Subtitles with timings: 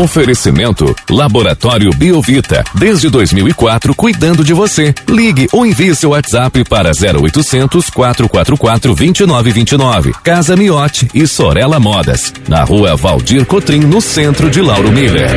[0.00, 2.64] Oferecimento Laboratório Biovita.
[2.74, 4.94] Desde 2004, cuidando de você.
[5.06, 10.14] Ligue ou envie seu WhatsApp para 0800 444 2929.
[10.24, 12.32] Casa Miote e Sorella Modas.
[12.48, 15.28] Na rua Valdir Cotrim, no centro de Lauro Miller.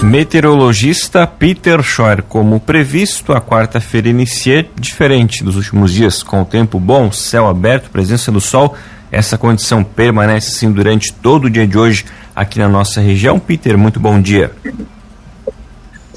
[0.00, 6.78] Meteorologista Peter Schor, como previsto, a quarta-feira inicia diferente dos últimos dias, com o tempo
[6.78, 8.76] bom, céu aberto, presença do sol.
[9.10, 12.04] Essa condição permanece assim durante todo o dia de hoje
[12.40, 13.38] aqui na nossa região.
[13.38, 14.52] Peter, muito bom dia.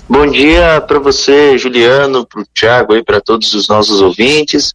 [0.07, 4.73] Bom dia para você, Juliano, para o Thiago e para todos os nossos ouvintes.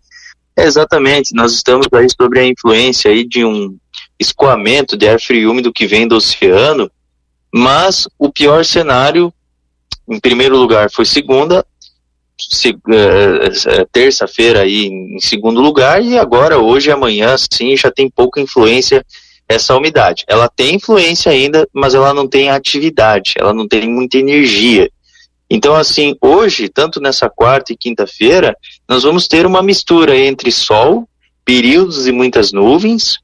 [0.57, 3.77] É, exatamente, nós estamos aí sobre a influência aí de um
[4.19, 6.91] escoamento de ar frio úmido que vem do oceano
[7.57, 9.33] mas o pior cenário,
[10.07, 11.65] em primeiro lugar, foi segunda,
[12.39, 18.11] se, uh, terça-feira aí em segundo lugar, e agora, hoje e amanhã, sim, já tem
[18.11, 19.05] pouca influência
[19.49, 20.25] essa umidade.
[20.27, 24.91] Ela tem influência ainda, mas ela não tem atividade, ela não tem muita energia.
[25.49, 28.57] Então, assim, hoje, tanto nessa quarta e quinta-feira,
[28.89, 31.09] nós vamos ter uma mistura entre sol,
[31.45, 33.19] períodos e muitas nuvens,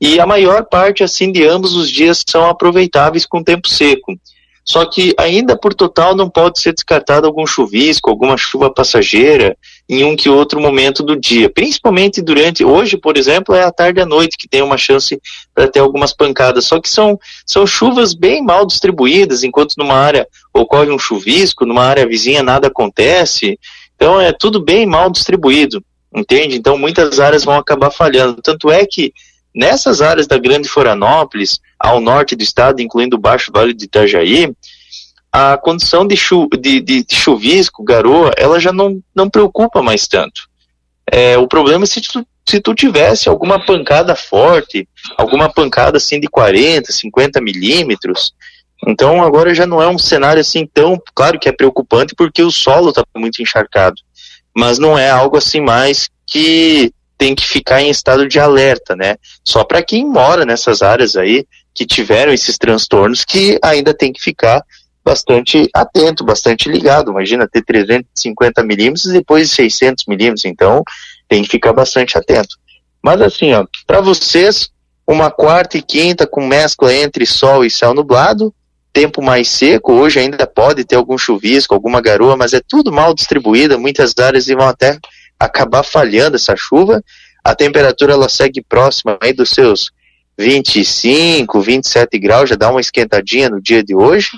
[0.00, 4.18] e a maior parte, assim, de ambos os dias são aproveitáveis com tempo seco.
[4.64, 9.56] Só que ainda por total não pode ser descartado algum chuvisco, alguma chuva passageira
[9.88, 11.50] em um que outro momento do dia.
[11.50, 15.20] Principalmente durante, hoje, por exemplo, é a tarde a noite que tem uma chance
[15.54, 16.64] para ter algumas pancadas.
[16.66, 21.84] Só que são, são chuvas bem mal distribuídas, enquanto numa área ocorre um chuvisco, numa
[21.84, 23.58] área vizinha nada acontece.
[23.96, 26.56] Então é tudo bem mal distribuído, entende?
[26.56, 28.40] Então muitas áreas vão acabar falhando.
[28.40, 29.12] Tanto é que
[29.54, 34.54] Nessas áreas da Grande Florianópolis, ao norte do estado, incluindo o Baixo Vale de Itajaí,
[35.32, 40.06] a condição de, chu de, de, de chuvisco, garoa, ela já não, não preocupa mais
[40.06, 40.42] tanto.
[41.10, 44.86] É, o problema é se tu, se tu tivesse alguma pancada forte,
[45.16, 48.34] alguma pancada assim de 40, 50 milímetros,
[48.86, 52.50] então agora já não é um cenário assim tão, claro que é preocupante porque o
[52.50, 53.96] solo está muito encharcado,
[54.54, 59.16] mas não é algo assim mais que tem que ficar em estado de alerta, né?
[59.44, 64.20] Só para quem mora nessas áreas aí que tiveram esses transtornos que ainda tem que
[64.20, 64.62] ficar
[65.04, 67.10] bastante atento, bastante ligado.
[67.10, 70.82] Imagina ter 350 milímetros e depois 600 milímetros, então
[71.28, 72.56] tem que ficar bastante atento.
[73.02, 74.70] Mas assim, ó, para vocês,
[75.06, 78.54] uma quarta e quinta com mescla entre sol e céu nublado,
[78.92, 83.14] tempo mais seco, hoje ainda pode ter algum chuvisco, alguma garoa, mas é tudo mal
[83.14, 84.98] distribuída, muitas áreas vão até
[85.44, 87.02] acabar falhando essa chuva,
[87.42, 89.90] a temperatura ela segue próxima aí dos seus
[90.38, 94.30] 25, 27 graus, já dá uma esquentadinha no dia de hoje.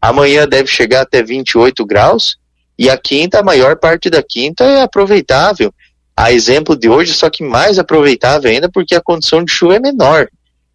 [0.00, 2.36] Amanhã deve chegar até 28 graus.
[2.78, 5.72] E a quinta, a maior parte da quinta é aproveitável.
[6.16, 9.80] A exemplo de hoje, só que mais aproveitável ainda porque a condição de chuva é
[9.80, 10.28] menor.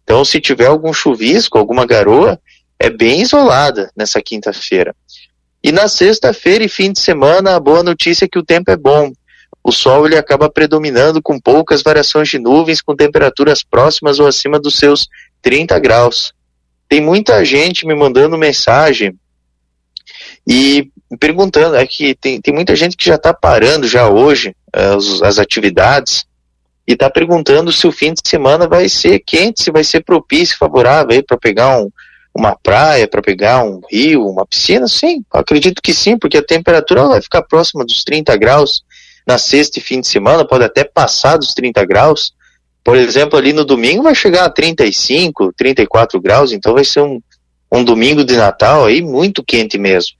[0.04, 2.40] Então, se tiver algum chuvisco, alguma garoa,
[2.78, 4.94] é bem isolada nessa quinta-feira.
[5.62, 8.76] E na sexta-feira e fim de semana, a boa notícia é que o tempo é
[8.76, 9.12] bom
[9.68, 14.58] o Sol ele acaba predominando com poucas variações de nuvens, com temperaturas próximas ou acima
[14.58, 15.06] dos seus
[15.42, 16.32] 30 graus.
[16.88, 19.14] Tem muita gente me mandando mensagem
[20.46, 20.90] e
[21.20, 25.38] perguntando, é que tem, tem muita gente que já está parando já hoje as, as
[25.38, 26.24] atividades
[26.86, 30.56] e está perguntando se o fim de semana vai ser quente, se vai ser propício,
[30.56, 31.90] favorável para pegar um,
[32.34, 34.88] uma praia, para pegar um rio, uma piscina.
[34.88, 38.82] Sim, acredito que sim, porque a temperatura vai ficar próxima dos 30 graus
[39.28, 42.32] na sexta e fim de semana, pode até passar dos 30 graus.
[42.82, 47.20] Por exemplo, ali no domingo vai chegar a 35, 34 graus, então vai ser um,
[47.70, 50.12] um domingo de Natal aí muito quente mesmo.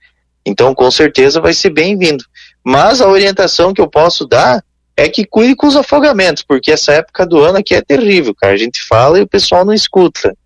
[0.45, 2.23] Então, com certeza vai ser bem-vindo.
[2.63, 4.63] Mas a orientação que eu posso dar
[4.95, 8.53] é que cuide com os afogamentos, porque essa época do ano aqui é terrível, cara.
[8.53, 10.37] A gente fala e o pessoal não escuta.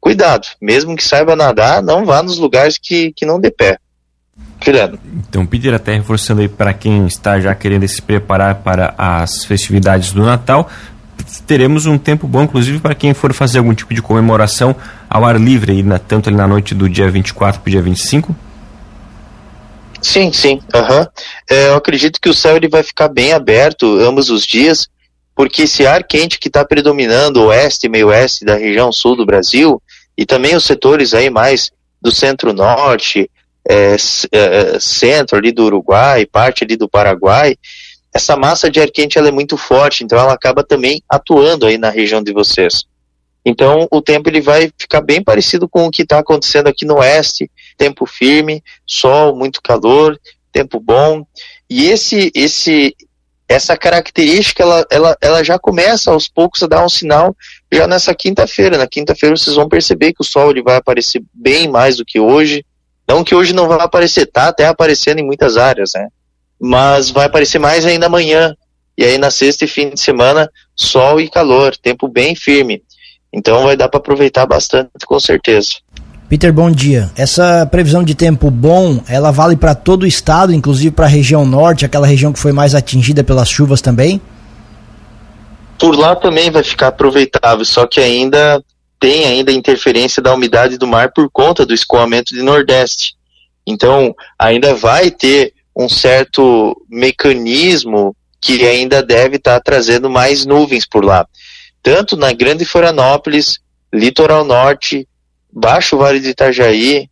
[0.00, 3.78] Cuidado, mesmo que saiba nadar, não vá nos lugares que, que não dê pé.
[4.60, 4.98] Tirando.
[5.28, 10.12] Então, pedir até reforçando aí para quem está já querendo se preparar para as festividades
[10.12, 10.68] do Natal,
[11.46, 14.76] teremos um tempo bom, inclusive, para quem for fazer algum tipo de comemoração
[15.08, 17.82] ao ar livre, aí, na, tanto ali na noite do dia 24 para o dia
[17.82, 18.36] 25?
[20.02, 20.60] Sim, sim.
[20.74, 21.06] Uhum.
[21.48, 24.88] É, eu acredito que o céu ele vai ficar bem aberto ambos os dias,
[25.34, 29.26] porque esse ar quente que está predominando oeste e meio oeste da região sul do
[29.26, 29.80] Brasil,
[30.16, 31.70] e também os setores aí mais
[32.00, 33.30] do centro-norte,
[33.68, 33.96] é,
[34.32, 37.56] é, centro ali do Uruguai, parte ali do Paraguai,
[38.12, 41.78] essa massa de ar quente ela é muito forte, então ela acaba também atuando aí
[41.78, 42.84] na região de vocês.
[43.44, 46.96] Então o tempo ele vai ficar bem parecido com o que está acontecendo aqui no
[46.96, 50.18] oeste, tempo firme, sol, muito calor,
[50.52, 51.24] tempo bom.
[51.68, 52.94] E esse esse
[53.48, 57.34] essa característica ela, ela, ela já começa aos poucos a dar um sinal
[57.72, 58.78] já nessa quinta-feira.
[58.78, 62.20] Na quinta-feira vocês vão perceber que o sol ele vai aparecer bem mais do que
[62.20, 62.64] hoje.
[63.10, 66.06] Não que hoje não vai aparecer, tá até aparecendo em muitas áreas, né?
[66.60, 68.54] Mas vai aparecer mais ainda amanhã.
[68.96, 72.80] E aí na sexta e fim de semana, sol e calor, tempo bem firme.
[73.32, 75.70] Então vai dar para aproveitar bastante, com certeza.
[76.28, 77.10] Peter, bom dia.
[77.16, 81.44] Essa previsão de tempo bom, ela vale para todo o estado, inclusive para a região
[81.44, 84.22] norte, aquela região que foi mais atingida pelas chuvas também?
[85.76, 88.62] Por lá também vai ficar aproveitável, só que ainda
[89.00, 93.16] tem ainda interferência da umidade do mar por conta do escoamento de nordeste.
[93.66, 100.86] Então, ainda vai ter um certo mecanismo que ainda deve estar tá trazendo mais nuvens
[100.86, 101.26] por lá.
[101.82, 103.58] Tanto na Grande Florianópolis,
[103.92, 105.08] Litoral Norte,
[105.50, 107.08] Baixo Vale de Itajaí,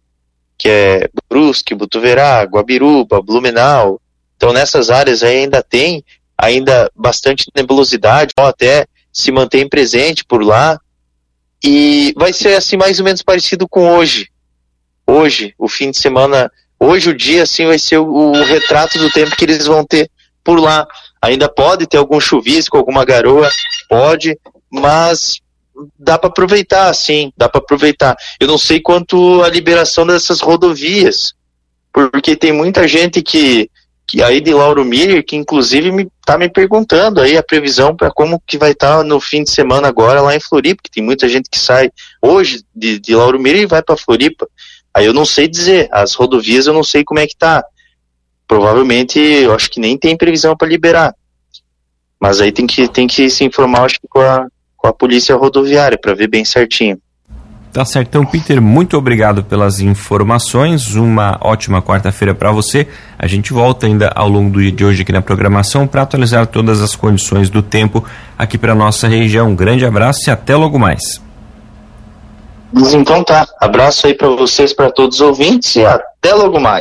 [0.57, 4.01] que é Brusque, Butuverá, Guabiruba, Blumenau.
[4.37, 6.05] Então nessas áreas ainda tem
[6.37, 10.79] ainda bastante nebulosidade, ou até se mantém presente por lá.
[11.65, 14.29] E vai ser assim mais ou menos parecido com hoje.
[15.07, 19.11] Hoje, o fim de semana, hoje o dia assim vai ser o, o retrato do
[19.11, 20.11] tempo que eles vão ter
[20.45, 20.87] por lá.
[21.21, 23.51] Ainda pode ter algum chuvisco, alguma garoa,
[23.89, 24.39] pode,
[24.71, 25.41] mas
[25.99, 28.17] dá para aproveitar, sim, dá para aproveitar.
[28.39, 31.35] Eu não sei quanto a liberação dessas rodovias,
[31.93, 33.71] porque tem muita gente que,
[34.09, 38.11] que aí de Lauro Miller, que inclusive me tá me perguntando aí a previsão para
[38.11, 41.03] como que vai estar tá no fim de semana agora lá em Floripa, que tem
[41.03, 41.91] muita gente que sai
[42.23, 44.49] hoje de, de Lauro Miller e vai para Floripa.
[44.95, 47.63] Aí eu não sei dizer, as rodovias eu não sei como é que tá.
[48.47, 51.15] Provavelmente, eu acho que nem tem previsão para liberar.
[52.19, 55.37] Mas aí tem que, tem que se informar, acho que com a, com a polícia
[55.37, 56.99] rodoviária para ver bem certinho.
[57.73, 58.09] Tá certo.
[58.09, 60.95] Então, Peter, muito obrigado pelas informações.
[60.95, 62.89] Uma ótima quarta-feira para você.
[63.19, 66.47] A gente volta ainda ao longo do dia de hoje aqui na programação para atualizar
[66.47, 68.05] todas as condições do tempo
[68.39, 69.51] aqui para nossa região.
[69.51, 71.21] Um grande abraço e até logo mais.
[72.75, 73.47] Então tá.
[73.61, 76.77] Abraço aí para vocês, para todos os ouvintes e até logo mais.